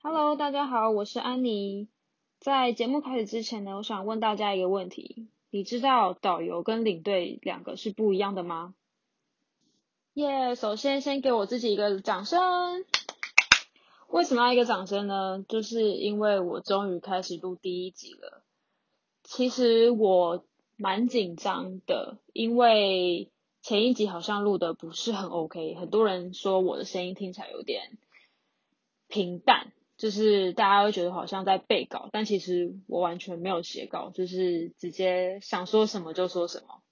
[0.00, 1.88] Hello，大家好，我是安妮。
[2.38, 8.76] 在节目开始之前呢，我想问大家一个问题：你知道导游跟领队两个是不一样的吗？
[10.14, 10.54] 耶！
[10.54, 12.84] 首先先给我自己一个掌声。
[14.06, 15.44] 为什么要一个掌声呢？
[15.48, 18.44] 就是因为我终于开始录第一集了。
[19.24, 20.44] 其实我
[20.76, 27.98] 蛮紧张的，因为前一集好像录的不是很 OK，很多人说我的声音听起来有点
[29.08, 29.72] 平淡。
[29.98, 36.82] 就是大家会觉得好像在背稿，但其实我完全没有写稿，就是直接想说什么就说什么。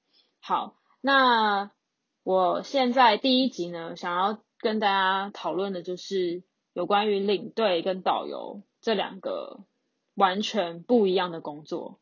[0.41, 1.71] 好，那
[2.25, 9.61] 我现在第一集呢，想要跟大家讨论的就是有关于领队跟导游这两个
[10.15, 12.01] 完全不一样的工作。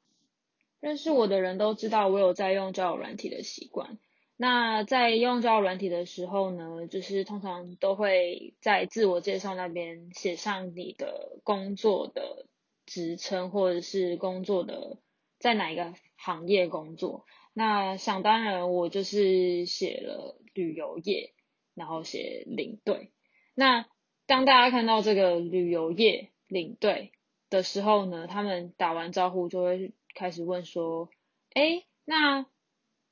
[0.80, 3.98] 认识我的人都知道，我有在用交友软体的习惯。
[4.37, 12.47] 那在用交友软体的时候呢，就是通常都会在自我介绍那边写上你的工作的
[12.84, 14.98] 职称，或者是工作的
[15.39, 17.27] 在哪一个行业工作。
[17.53, 21.33] 那想当然，我就是写了旅游业，
[21.77, 23.12] 然后写领队。
[23.55, 23.86] 那
[24.27, 27.12] 当大家看到这个旅游业领队
[27.51, 31.08] 的时候呢，他们打完招呼就会开始问说
[31.55, 32.47] ：“哎，那？”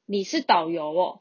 [0.07, 1.19] 你是导游哦，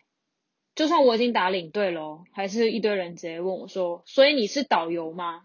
[0.76, 5.44] 就算我已经打领队了，还是一堆人直接问我说，所以你是导游吗？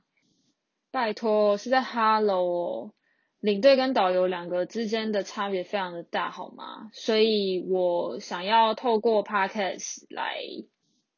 [0.91, 2.92] 拜托，是在 Hello 哦，
[3.41, 6.91] 领队跟导游两个之间的差别非常的大，好吗？
[6.92, 10.41] 所以我想要透过 Podcast 来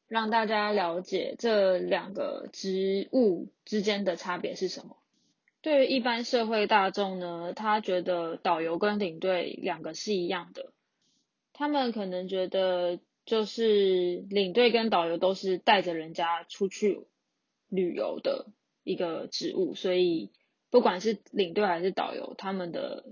[0.07, 4.97] 让大家了解这两个职务之间的差别是什么。
[5.61, 10.68] 对于一般社会大众呢，他觉得导游跟领队两个是一样的。
[11.59, 17.05] 他们可能觉得，就是领队跟导游都是带着人家出去
[17.67, 18.47] 旅游的
[18.85, 20.31] 一个职务，所以
[20.69, 23.03] 不管是领队还是导游，他们的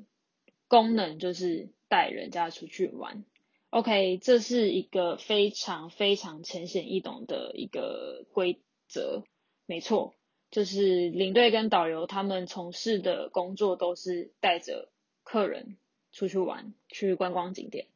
[0.70, 3.26] 功能就是带人家出去玩。
[3.70, 9.26] OK，这是一个非常非常浅显易懂的一个规则，
[9.66, 10.16] 没错，
[10.52, 14.89] 就是领队跟导游他们从事的工作都是带着
[15.23, 15.76] 客人
[16.14, 17.88] 出去玩，去观光景点。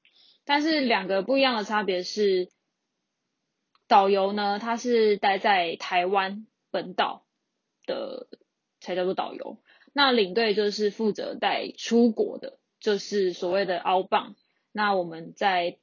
[0.45, 2.49] 但是两个不一样的差别是，
[3.87, 7.25] 导游呢，他是待在台湾本岛
[7.85, 8.27] 的
[8.79, 9.61] 才叫做导游，
[9.93, 14.35] 那领队就是负责带出国的，就是所谓的澳棒。
[14.71, 15.77] 那我们在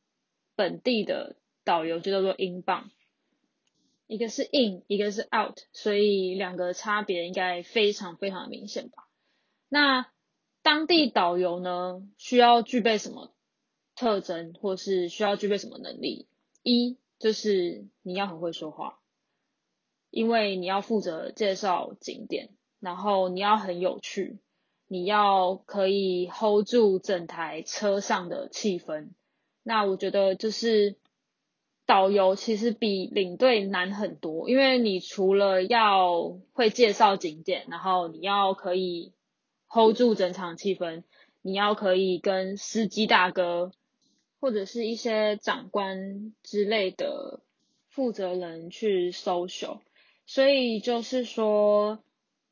[0.56, 2.90] 本地的导游就叫做英棒，
[4.06, 9.06] 一个是 in，一个是 out，所以两个差别应该非常非常明显吧？
[9.68, 10.10] 那
[10.62, 13.32] 当地导游呢，需要具备什么？
[13.98, 16.28] 特征或是需要具备什么能力？
[16.62, 19.00] 一就是你要很会说话，
[20.10, 24.38] 因为你要负责介绍景点，然后你要很有趣，
[24.86, 29.08] 你要可以 hold 住整台车上的气氛。
[29.64, 30.94] 那我觉得就是
[31.84, 39.12] 导游其实比领队难很多，因为你除了要会介绍景点，然后你要可以
[39.66, 41.02] hold 住整场气氛，
[41.42, 43.72] 你要可以跟司机大哥。
[44.40, 47.40] 或者是一些长官之类的
[47.88, 49.80] 负责人去 social，
[50.26, 51.98] 所以就是说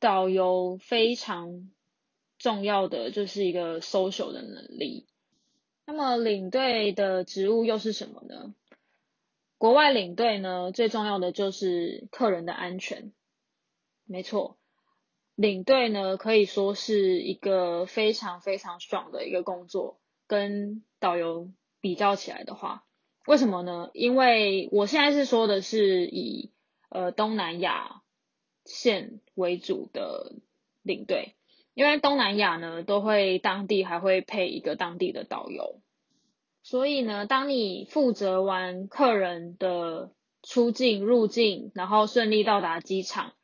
[0.00, 1.70] 导游非常
[2.38, 5.06] 重要的就是一个 social 的能力。
[5.84, 8.52] 那么领队的职务又是什么呢？
[9.56, 13.12] 国外领队呢最重要的就是客人的安全。
[14.04, 14.58] 没错，
[15.36, 21.50] 领队呢可以说是一个非常非常爽的一个工作，跟导游。
[21.86, 22.82] 比较起来的话，
[23.28, 23.90] 为什么呢？
[23.92, 26.50] 因为我现在是说的是以
[26.88, 28.02] 呃东南亚
[28.64, 30.34] 线为主的
[30.82, 31.36] 领队，
[31.74, 35.80] 因为东南亚呢都会当地还会配一个当地的导游，
[36.64, 40.10] 所以呢，当你负责完客人的
[40.42, 43.34] 出境入境，然后顺利到达机场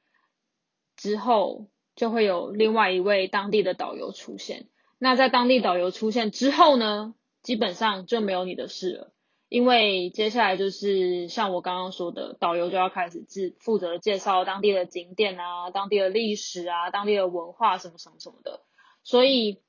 [0.96, 4.66] 之后，就会有另外一位当地的导游出现。
[4.98, 7.14] 那在当地导游出现之后呢？
[7.42, 9.12] 基本上就没有你的事了，
[9.48, 18.60] 因为接下来就是像我刚刚说的，导游就要开始自负责介绍当地的景点啊、当地的历史啊、当地的文化什么什么什么的。
[19.02, 19.60] 所以，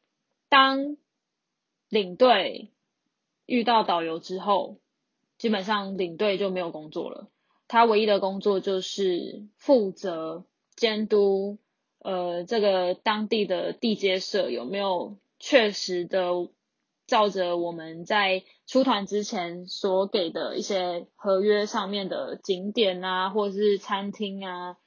[0.49, 0.97] 当
[1.89, 2.71] 领队
[3.47, 4.77] 遇到导游之后，
[5.39, 7.27] 基本上领队就没有工作了。
[7.67, 11.57] 他唯一的工作就是负责监督，
[11.97, 16.49] 呃，这个当地的地接社有没有确实的。
[17.05, 24.77] 照着我们在出团之前所给的一些合约上面的景点啊，或者是餐厅啊，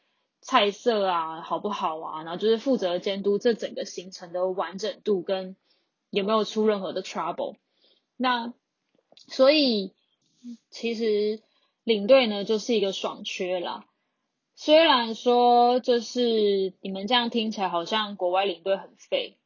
[0.40, 5.56] 菜色啊好不好啊，然后就是负责监督这整个行程的完整度跟
[6.10, 7.56] 有没有出任何的 trouble。
[8.16, 8.54] 那
[9.28, 9.92] 所以
[10.70, 11.42] 其实
[11.84, 13.84] 领队呢就是一个爽缺啦。
[14.54, 19.36] 虽然说就是你们这样听起来好像国外领队很废，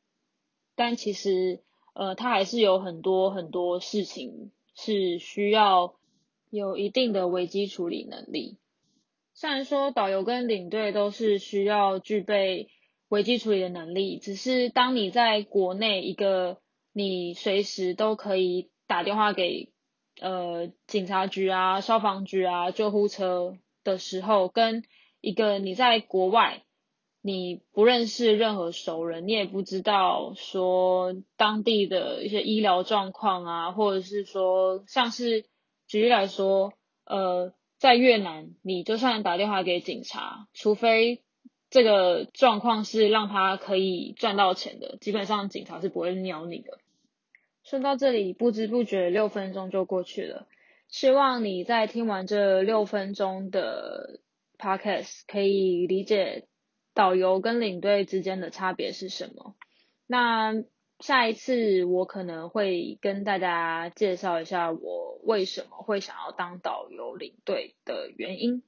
[0.76, 1.61] 但其实
[2.00, 5.94] 呃他还是有很多很多事情是需要
[6.49, 8.56] 有一定的危机处理能力。
[9.35, 12.69] 虽然说导游跟领队都是需要具备
[13.11, 16.56] 危机处理的能力，只是当你在国内一个
[16.94, 19.69] 你随时都可以打电话给
[20.23, 24.85] 呃警察局啊、消防局啊、救护车的时候，跟
[25.20, 26.62] 一个你在国外
[27.20, 35.44] 你不认识任何熟人，你也不知道说当地的一些医疗状况啊，或者是说像是
[35.87, 36.72] 举例来说，
[37.05, 37.52] 呃。
[37.81, 41.22] 在越南，你就算打电话给警察，除非
[41.70, 46.76] 这个状况是让他可以赚到钱的，基本上警察是不会鸟你的。
[47.64, 50.46] 说到这里，不知不觉六分钟就过去了。
[50.88, 54.20] 希望你在听完这六分钟的
[54.58, 56.49] podcast，可以理解
[57.00, 59.55] 导游跟领队之间的差别是什么。
[60.06, 60.64] 那。
[61.00, 68.62] 下一次我可能会跟大家介绍一下我为什么会想要当导游领队的原因。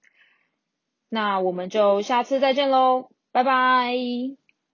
[1.11, 4.42] 那我们就下次再见喽，拜拜。